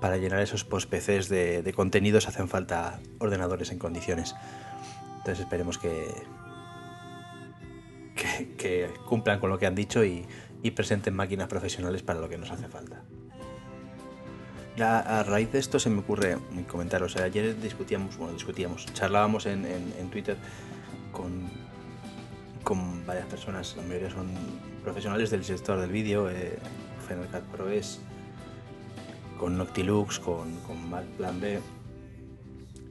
para 0.01 0.17
llenar 0.17 0.39
esos 0.41 0.63
post 0.63 0.89
PCs 0.89 1.29
de, 1.29 1.63
de 1.63 1.73
contenidos 1.73 2.27
hacen 2.27 2.47
falta 2.47 2.99
ordenadores 3.19 3.71
en 3.71 3.79
condiciones. 3.79 4.35
Entonces 5.17 5.39
esperemos 5.39 5.77
que, 5.77 6.07
que, 8.57 8.89
cumplan 9.07 9.39
con 9.39 9.49
lo 9.49 9.57
que 9.57 9.65
han 9.65 9.75
dicho 9.75 10.03
y, 10.03 10.25
presenten 10.75 11.13
máquinas 11.13 11.47
profesionales 11.47 12.01
para 12.01 12.19
lo 12.19 12.27
que 12.27 12.39
nos 12.39 12.49
hace 12.49 12.67
falta. 12.67 13.03
A 14.83 15.23
raíz 15.23 15.51
de 15.51 15.59
esto 15.59 15.79
se 15.79 15.89
me 15.89 15.99
ocurre 15.99 16.37
comentar, 16.67 17.01
o 17.03 17.09
sea, 17.09 17.23
ayer 17.25 17.59
discutíamos, 17.59 18.17
bueno, 18.17 18.33
discutíamos, 18.33 18.85
charlábamos 18.93 19.45
en, 19.45 20.09
Twitter 20.11 20.37
con, 21.11 21.49
con 22.63 23.05
varias 23.05 23.25
personas, 23.27 23.75
la 23.77 23.83
mayoría 23.83 24.09
son 24.09 24.27
profesionales 24.83 25.29
del 25.31 25.43
sector 25.43 25.79
del 25.79 25.91
vídeo, 25.91 26.29
eh, 26.29 26.57
Pro 27.51 27.69
es 27.69 28.01
con 29.39 29.57
Noctilux, 29.57 30.19
con, 30.19 30.55
con 30.61 30.77
Plan 31.17 31.39
B, 31.39 31.59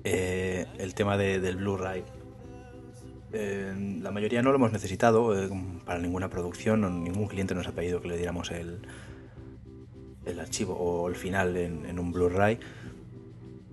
eh, 0.05 0.67
el 0.79 0.95
tema 0.95 1.17
del 1.17 1.57
Blu-ray. 1.57 2.05
Eh, 3.33 3.99
la 4.01 4.13
mayoría 4.13 4.43
no 4.43 4.51
lo 4.51 4.57
hemos 4.57 4.73
necesitado 4.73 5.37
eh, 5.37 5.51
para 5.85 5.99
ninguna 5.99 6.31
producción, 6.31 7.03
ningún 7.03 7.27
cliente 7.27 7.55
nos 7.55 7.67
ha 7.67 7.73
pedido 7.73 8.01
que 8.01 8.09
le 8.09 8.17
diéramos 8.17 8.53
el, 8.53 8.81
el 10.27 10.41
archivo 10.41 10.75
o 10.75 11.09
el 11.09 11.17
final 11.17 11.57
en, 11.57 11.99
un 11.99 12.13
Blu-ray 12.13 12.59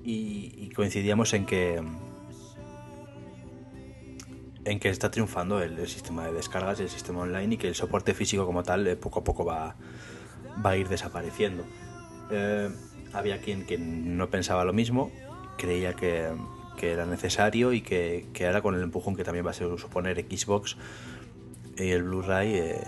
y, 0.04 0.70
coincidíamos 0.76 1.34
en 1.34 1.46
que 1.46 1.82
en 4.64 4.80
que 4.80 4.90
está 4.90 5.10
triunfando 5.10 5.62
el, 5.62 5.88
sistema 5.88 6.26
de 6.28 6.34
descargas 6.34 6.80
y 6.80 6.84
el 6.84 6.90
sistema 6.90 7.22
online 7.22 7.56
y 7.56 7.58
que 7.58 7.68
el 7.68 7.76
soporte 7.76 8.14
físico 8.14 8.46
como 8.46 8.64
tal 8.64 8.98
poco 8.98 9.20
a 9.20 9.24
poco 9.24 9.44
va, 9.44 9.76
va 10.64 10.70
a 10.72 10.78
ir 10.78 10.88
desapareciendo. 10.88 11.66
había 13.14 13.42
quien, 13.42 13.66
que 13.66 13.78
no 13.78 14.30
pensaba 14.30 14.64
lo 14.64 14.74
mismo 14.74 15.12
creía 15.62 15.94
que, 15.94 16.34
era 16.82 17.06
necesario 17.06 17.74
y 17.74 17.82
que, 17.82 18.26
ahora 18.44 18.64
con 18.64 18.74
el 18.74 18.82
empujón 18.82 19.16
que 19.16 19.24
también 19.24 19.46
va 19.46 19.52
a 19.52 19.54
suponer 19.54 20.26
Xbox 20.28 20.78
y 21.78 21.90
el 21.90 22.02
Blu-ray, 22.02 22.56
eh, 22.56 22.84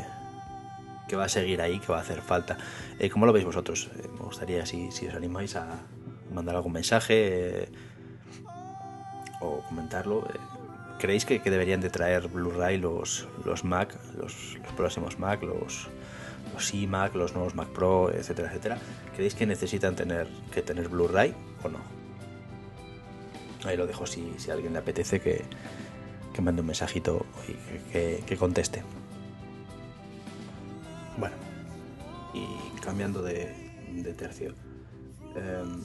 que 1.14 1.18
va 1.18 1.26
a 1.26 1.30
seguir 1.30 1.62
ahí, 1.62 1.78
que 1.78 1.92
va 1.92 2.00
a 2.00 2.02
hacer 2.02 2.24
falta. 2.24 2.58
Eh, 2.98 3.08
¿Cómo 3.08 3.28
lo 3.28 3.34
veis 3.34 3.46
vosotros? 3.46 3.92
Eh, 3.98 4.08
me 4.18 4.26
gustaría 4.26 4.66
si, 4.66 4.92
si, 4.92 5.06
os 5.06 5.14
animáis 5.14 5.56
a 5.56 5.68
mandar 6.34 6.56
algún 6.56 6.74
mensaje 6.74 7.68
o 9.40 9.60
comentarlo. 9.70 10.28
¿Creéis 10.98 11.24
que, 11.26 11.38
deberían 11.38 11.82
de 11.82 11.92
traer 11.92 12.30
Blu-ray 12.30 12.80
los, 12.80 13.28
los 13.46 13.64
Mac, 13.64 13.96
los, 14.18 14.58
próximos 14.76 15.20
Mac, 15.20 15.44
los, 15.44 15.88
los 16.52 16.74
iMac, 16.74 17.14
los 17.14 17.36
nuevos 17.36 17.54
Mac 17.54 17.68
Pro, 17.68 18.12
etcétera, 18.12 18.48
etcétera? 18.48 18.80
¿Creéis 19.16 19.36
que 19.36 19.46
necesitan 19.46 19.96
tener 19.96 20.28
que 20.52 20.64
tener 20.64 20.90
Blu-ray 20.90 21.36
o 21.64 21.70
no? 21.70 21.78
Ahí 23.66 23.78
lo 23.78 23.86
dejo 23.86 24.08
si, 24.08 24.34
si 24.38 24.50
a 24.50 24.56
alguien 24.56 24.74
le 24.74 24.80
apetece 24.80 25.22
que, 25.22 25.46
que 26.34 26.42
mande 26.42 26.62
un 26.62 26.68
mensajito 26.68 27.24
y 27.48 28.24
que, 28.24 28.36
conteste. 28.36 28.82
Bueno, 31.18 31.36
y 32.34 32.80
cambiando 32.80 33.22
de, 33.22 33.54
tercio. 34.18 34.54
Em, 35.36 35.82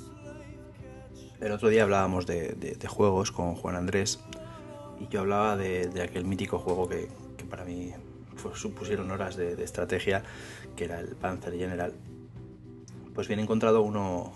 el 1.40 1.52
otro 1.52 1.68
día 1.68 1.82
hablábamos 1.82 2.26
de, 2.26 2.76
juegos 2.88 3.30
con 3.30 3.54
Juan 3.54 3.76
Andrés 3.76 4.20
y 5.00 5.08
yo 5.08 5.20
hablaba 5.20 5.56
de, 5.56 6.02
aquel 6.02 6.24
mítico 6.24 6.58
juego 6.58 6.88
que, 6.88 7.08
para 7.48 7.64
mí 7.64 7.92
supusieron 8.54 9.10
horas 9.10 9.36
de, 9.36 9.62
estrategia, 9.62 10.22
que 10.76 10.84
era 10.84 11.00
el 11.00 11.08
Panzer 11.08 11.56
General. 11.56 11.92
Pues 13.14 13.28
bien, 13.28 13.40
he 13.40 13.42
encontrado 13.42 13.82
uno 13.82 14.32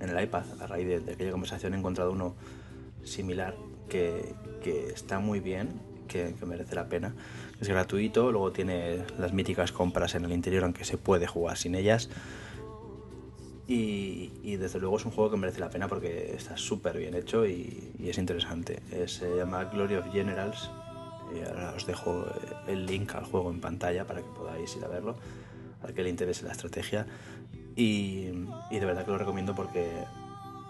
en 0.00 0.08
el 0.08 0.22
iPad, 0.22 0.44
a 0.60 0.66
raíz 0.66 1.04
de, 1.04 1.12
aquella 1.12 1.30
conversación 1.30 1.74
he 1.74 1.78
encontrado 1.78 2.10
uno 2.10 2.34
similar 3.04 3.54
que, 3.88 4.34
está 4.94 5.18
muy 5.18 5.40
bien, 5.40 5.68
que, 6.08 6.34
merece 6.46 6.74
la 6.74 6.88
pena. 6.88 7.14
Es 7.60 7.68
gratuito, 7.68 8.32
luego 8.32 8.52
tiene 8.52 9.04
las 9.18 9.32
míticas 9.32 9.72
compras 9.72 10.14
en 10.14 10.24
el 10.24 10.32
interior, 10.32 10.64
aunque 10.64 10.84
se 10.84 10.98
puede 10.98 11.26
jugar 11.26 11.56
sin 11.56 11.74
ellas. 11.74 12.08
Y, 13.68 14.56
desde 14.56 14.78
luego 14.80 14.98
es 14.98 15.04
un 15.06 15.12
juego 15.12 15.30
que 15.30 15.36
merece 15.38 15.60
la 15.60 15.70
pena 15.70 15.88
porque 15.88 16.34
está 16.34 16.56
súper 16.56 16.98
bien 16.98 17.14
hecho 17.14 17.46
y, 17.46 17.92
es 18.04 18.18
interesante. 18.18 18.82
se 19.06 19.36
llama 19.36 19.64
Glory 19.64 19.96
of 19.96 20.12
Generals. 20.12 20.70
Y 21.34 21.48
ahora 21.48 21.72
os 21.74 21.86
dejo 21.86 22.26
el 22.66 22.84
link 22.84 23.14
al 23.14 23.24
juego 23.24 23.50
en 23.50 23.60
pantalla 23.60 24.06
para 24.06 24.20
que 24.20 24.28
podáis 24.36 24.76
ir 24.76 24.84
a 24.84 24.88
verlo, 24.88 25.16
al 25.82 25.94
que 25.94 26.02
le 26.02 26.10
interese 26.10 26.44
la 26.44 26.52
estrategia. 26.52 27.06
Y, 27.74 28.28
y 28.70 28.78
de 28.78 28.84
verdad 28.84 29.06
que 29.06 29.12
lo 29.12 29.16
recomiendo 29.16 29.54
porque 29.54 29.88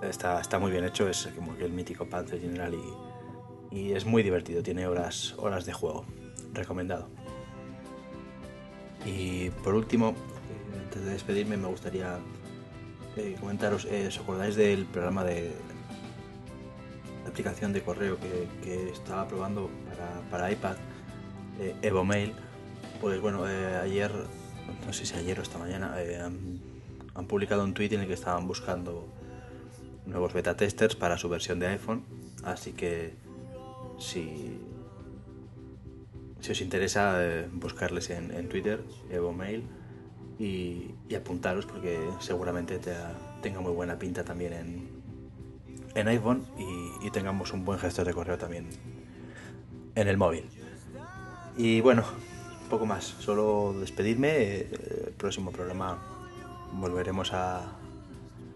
Está, 0.03 0.41
está 0.41 0.59
muy 0.59 0.73
bien 0.73 0.85
hecho, 0.85 1.09
es 1.09 1.29
como 1.37 1.57
que 1.57 1.65
el 1.65 1.73
mítico 1.73 2.07
Panzer 2.07 2.41
General 2.41 2.75
y, 2.75 2.83
y, 3.73 3.93
es 3.93 4.05
muy 4.05 4.23
divertido, 4.23 4.63
tiene 4.63 4.87
horas, 4.87 5.35
horas 5.39 5.65
de 5.67 5.73
juego. 5.73 6.05
Recomendado. 6.53 7.09
Y 9.07 9.51
por 9.65 9.75
último, 9.75 10.15
antes 10.85 11.05
de 11.05 11.13
despedirme, 11.13 11.57
me 11.57 11.67
gustaría 11.67 12.19
eh, 13.17 13.37
comentaros, 13.41 13.87
eh, 13.87 14.07
¿os 14.09 14.19
acordáis 14.19 14.55
del 14.55 14.87
programa 14.87 15.25
de 15.25 15.51
aplicación 17.27 17.73
de 17.73 17.83
correo 17.83 18.19
que, 18.63 18.91
estaba 18.91 19.27
probando 19.27 19.71
para, 20.31 20.51
iPad, 20.51 20.77
eh, 21.61 21.75
EvoMail? 21.83 22.33
Pues 23.01 23.21
bueno, 23.21 23.45
ayer, 23.45 24.13
no 24.87 24.93
sé 24.93 25.05
si 25.05 25.15
ayer 25.15 25.39
o 25.41 25.43
esta 25.43 25.59
mañana, 25.59 25.97
han 27.15 27.27
publicado 27.27 27.65
un 27.65 27.75
tweet 27.75 27.93
en 27.93 28.01
el 28.01 28.07
que 28.07 28.15
estaban 28.15 28.47
buscando 28.47 29.09
nuevos 30.07 30.33
beta 30.33 30.57
testers 30.57 30.95
para 30.95 31.19
su 31.19 31.29
versión 31.29 31.59
de 31.59 31.67
iPhone. 31.67 32.05
Así 32.45 32.73
que 32.73 33.15
si, 33.99 34.59
si 36.41 36.53
os 36.53 36.61
interesa, 36.61 37.25
eh, 37.25 37.49
buscarles 37.53 38.11
en, 38.11 38.49
Twitter, 38.49 38.83
EvoMail, 39.11 39.65
y, 40.39 40.95
y 41.09 41.15
apuntaros 41.15 41.67
porque 41.67 41.99
seguramente 42.19 42.81
tenga 43.43 43.61
muy 43.61 43.73
buena 43.73 43.99
pinta 43.99 44.25
también 44.25 44.53
en, 44.53 45.03
en 45.95 46.09
iPhone 46.09 46.45
y, 46.59 47.11
tengamos 47.11 47.53
un 47.53 47.65
buen 47.65 47.79
gestor 47.79 48.07
de 48.07 48.15
correo 48.15 48.39
también 48.39 48.69
en 49.95 50.09
el 50.09 50.17
móvil. 50.17 50.49
Y 51.59 51.83
bueno, 51.83 52.05
poco 52.71 52.87
más, 52.87 53.05
solo 53.05 53.75
despedirme. 53.79 54.29
Eh, 54.31 55.05
el 55.09 55.13
próximo 55.13 55.53
programa 55.53 55.99
volveremos 56.73 57.35
a, 57.35 57.77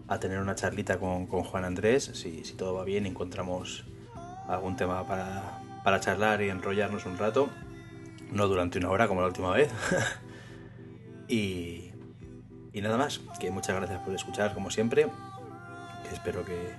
a 0.08 0.20
tener 0.20 0.38
una 0.38 0.54
charlita 0.54 0.98
con, 0.98 1.26
Juan 1.26 1.64
Andrés. 1.64 2.04
Si, 2.14 2.40
todo 2.56 2.74
va 2.74 2.84
bien, 2.84 3.04
encontramos 3.04 3.84
algún 4.48 4.76
tema 4.76 5.06
para, 5.06 6.00
charlar 6.00 6.42
y 6.42 6.50
enrollarnos 6.50 7.06
un 7.06 7.18
rato. 7.18 7.48
No 8.30 8.48
durante 8.48 8.78
una 8.78 8.90
hora 8.90 9.08
como 9.08 9.20
la 9.20 9.28
última 9.28 9.52
vez. 9.52 9.72
y, 11.28 11.92
y 12.72 12.80
nada 12.80 12.96
más, 12.96 13.20
que 13.40 13.50
muchas 13.50 13.76
gracias 13.76 14.00
por 14.00 14.14
escuchar 14.14 14.54
como 14.54 14.70
siempre. 14.70 15.06
Que 16.08 16.14
espero 16.14 16.44
que, 16.44 16.72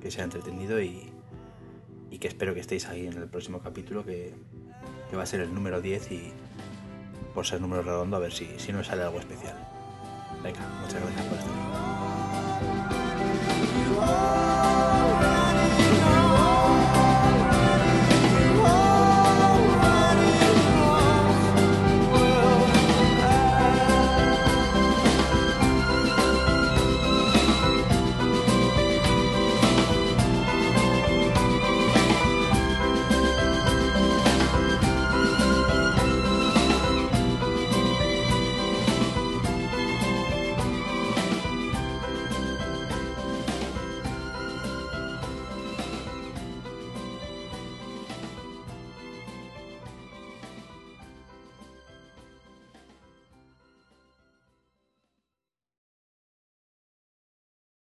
que 0.00 0.10
sea 0.10 0.24
entretenido 0.24 0.80
y, 0.80 1.12
y 2.10 2.18
que 2.18 2.28
espero 2.28 2.54
que 2.54 2.60
estéis 2.60 2.86
ahí 2.88 3.06
en 3.06 3.14
el 3.14 3.28
próximo 3.28 3.60
capítulo 3.60 4.04
que, 4.04 4.34
que 5.10 5.16
va 5.16 5.22
a 5.22 5.26
ser 5.26 5.40
el 5.40 5.54
número 5.54 5.80
10 5.80 6.12
y 6.12 6.32
por 7.34 7.46
ser 7.46 7.60
número 7.60 7.82
redondo 7.82 8.16
a 8.16 8.20
ver 8.20 8.32
si, 8.32 8.48
si 8.58 8.72
nos 8.72 8.86
sale 8.86 9.02
algo 9.02 9.18
especial. 9.18 9.56
Venga, 10.42 10.60
muchas 10.80 11.00
gracias 11.00 11.26
por 11.26 11.38
estar. 13.98 14.41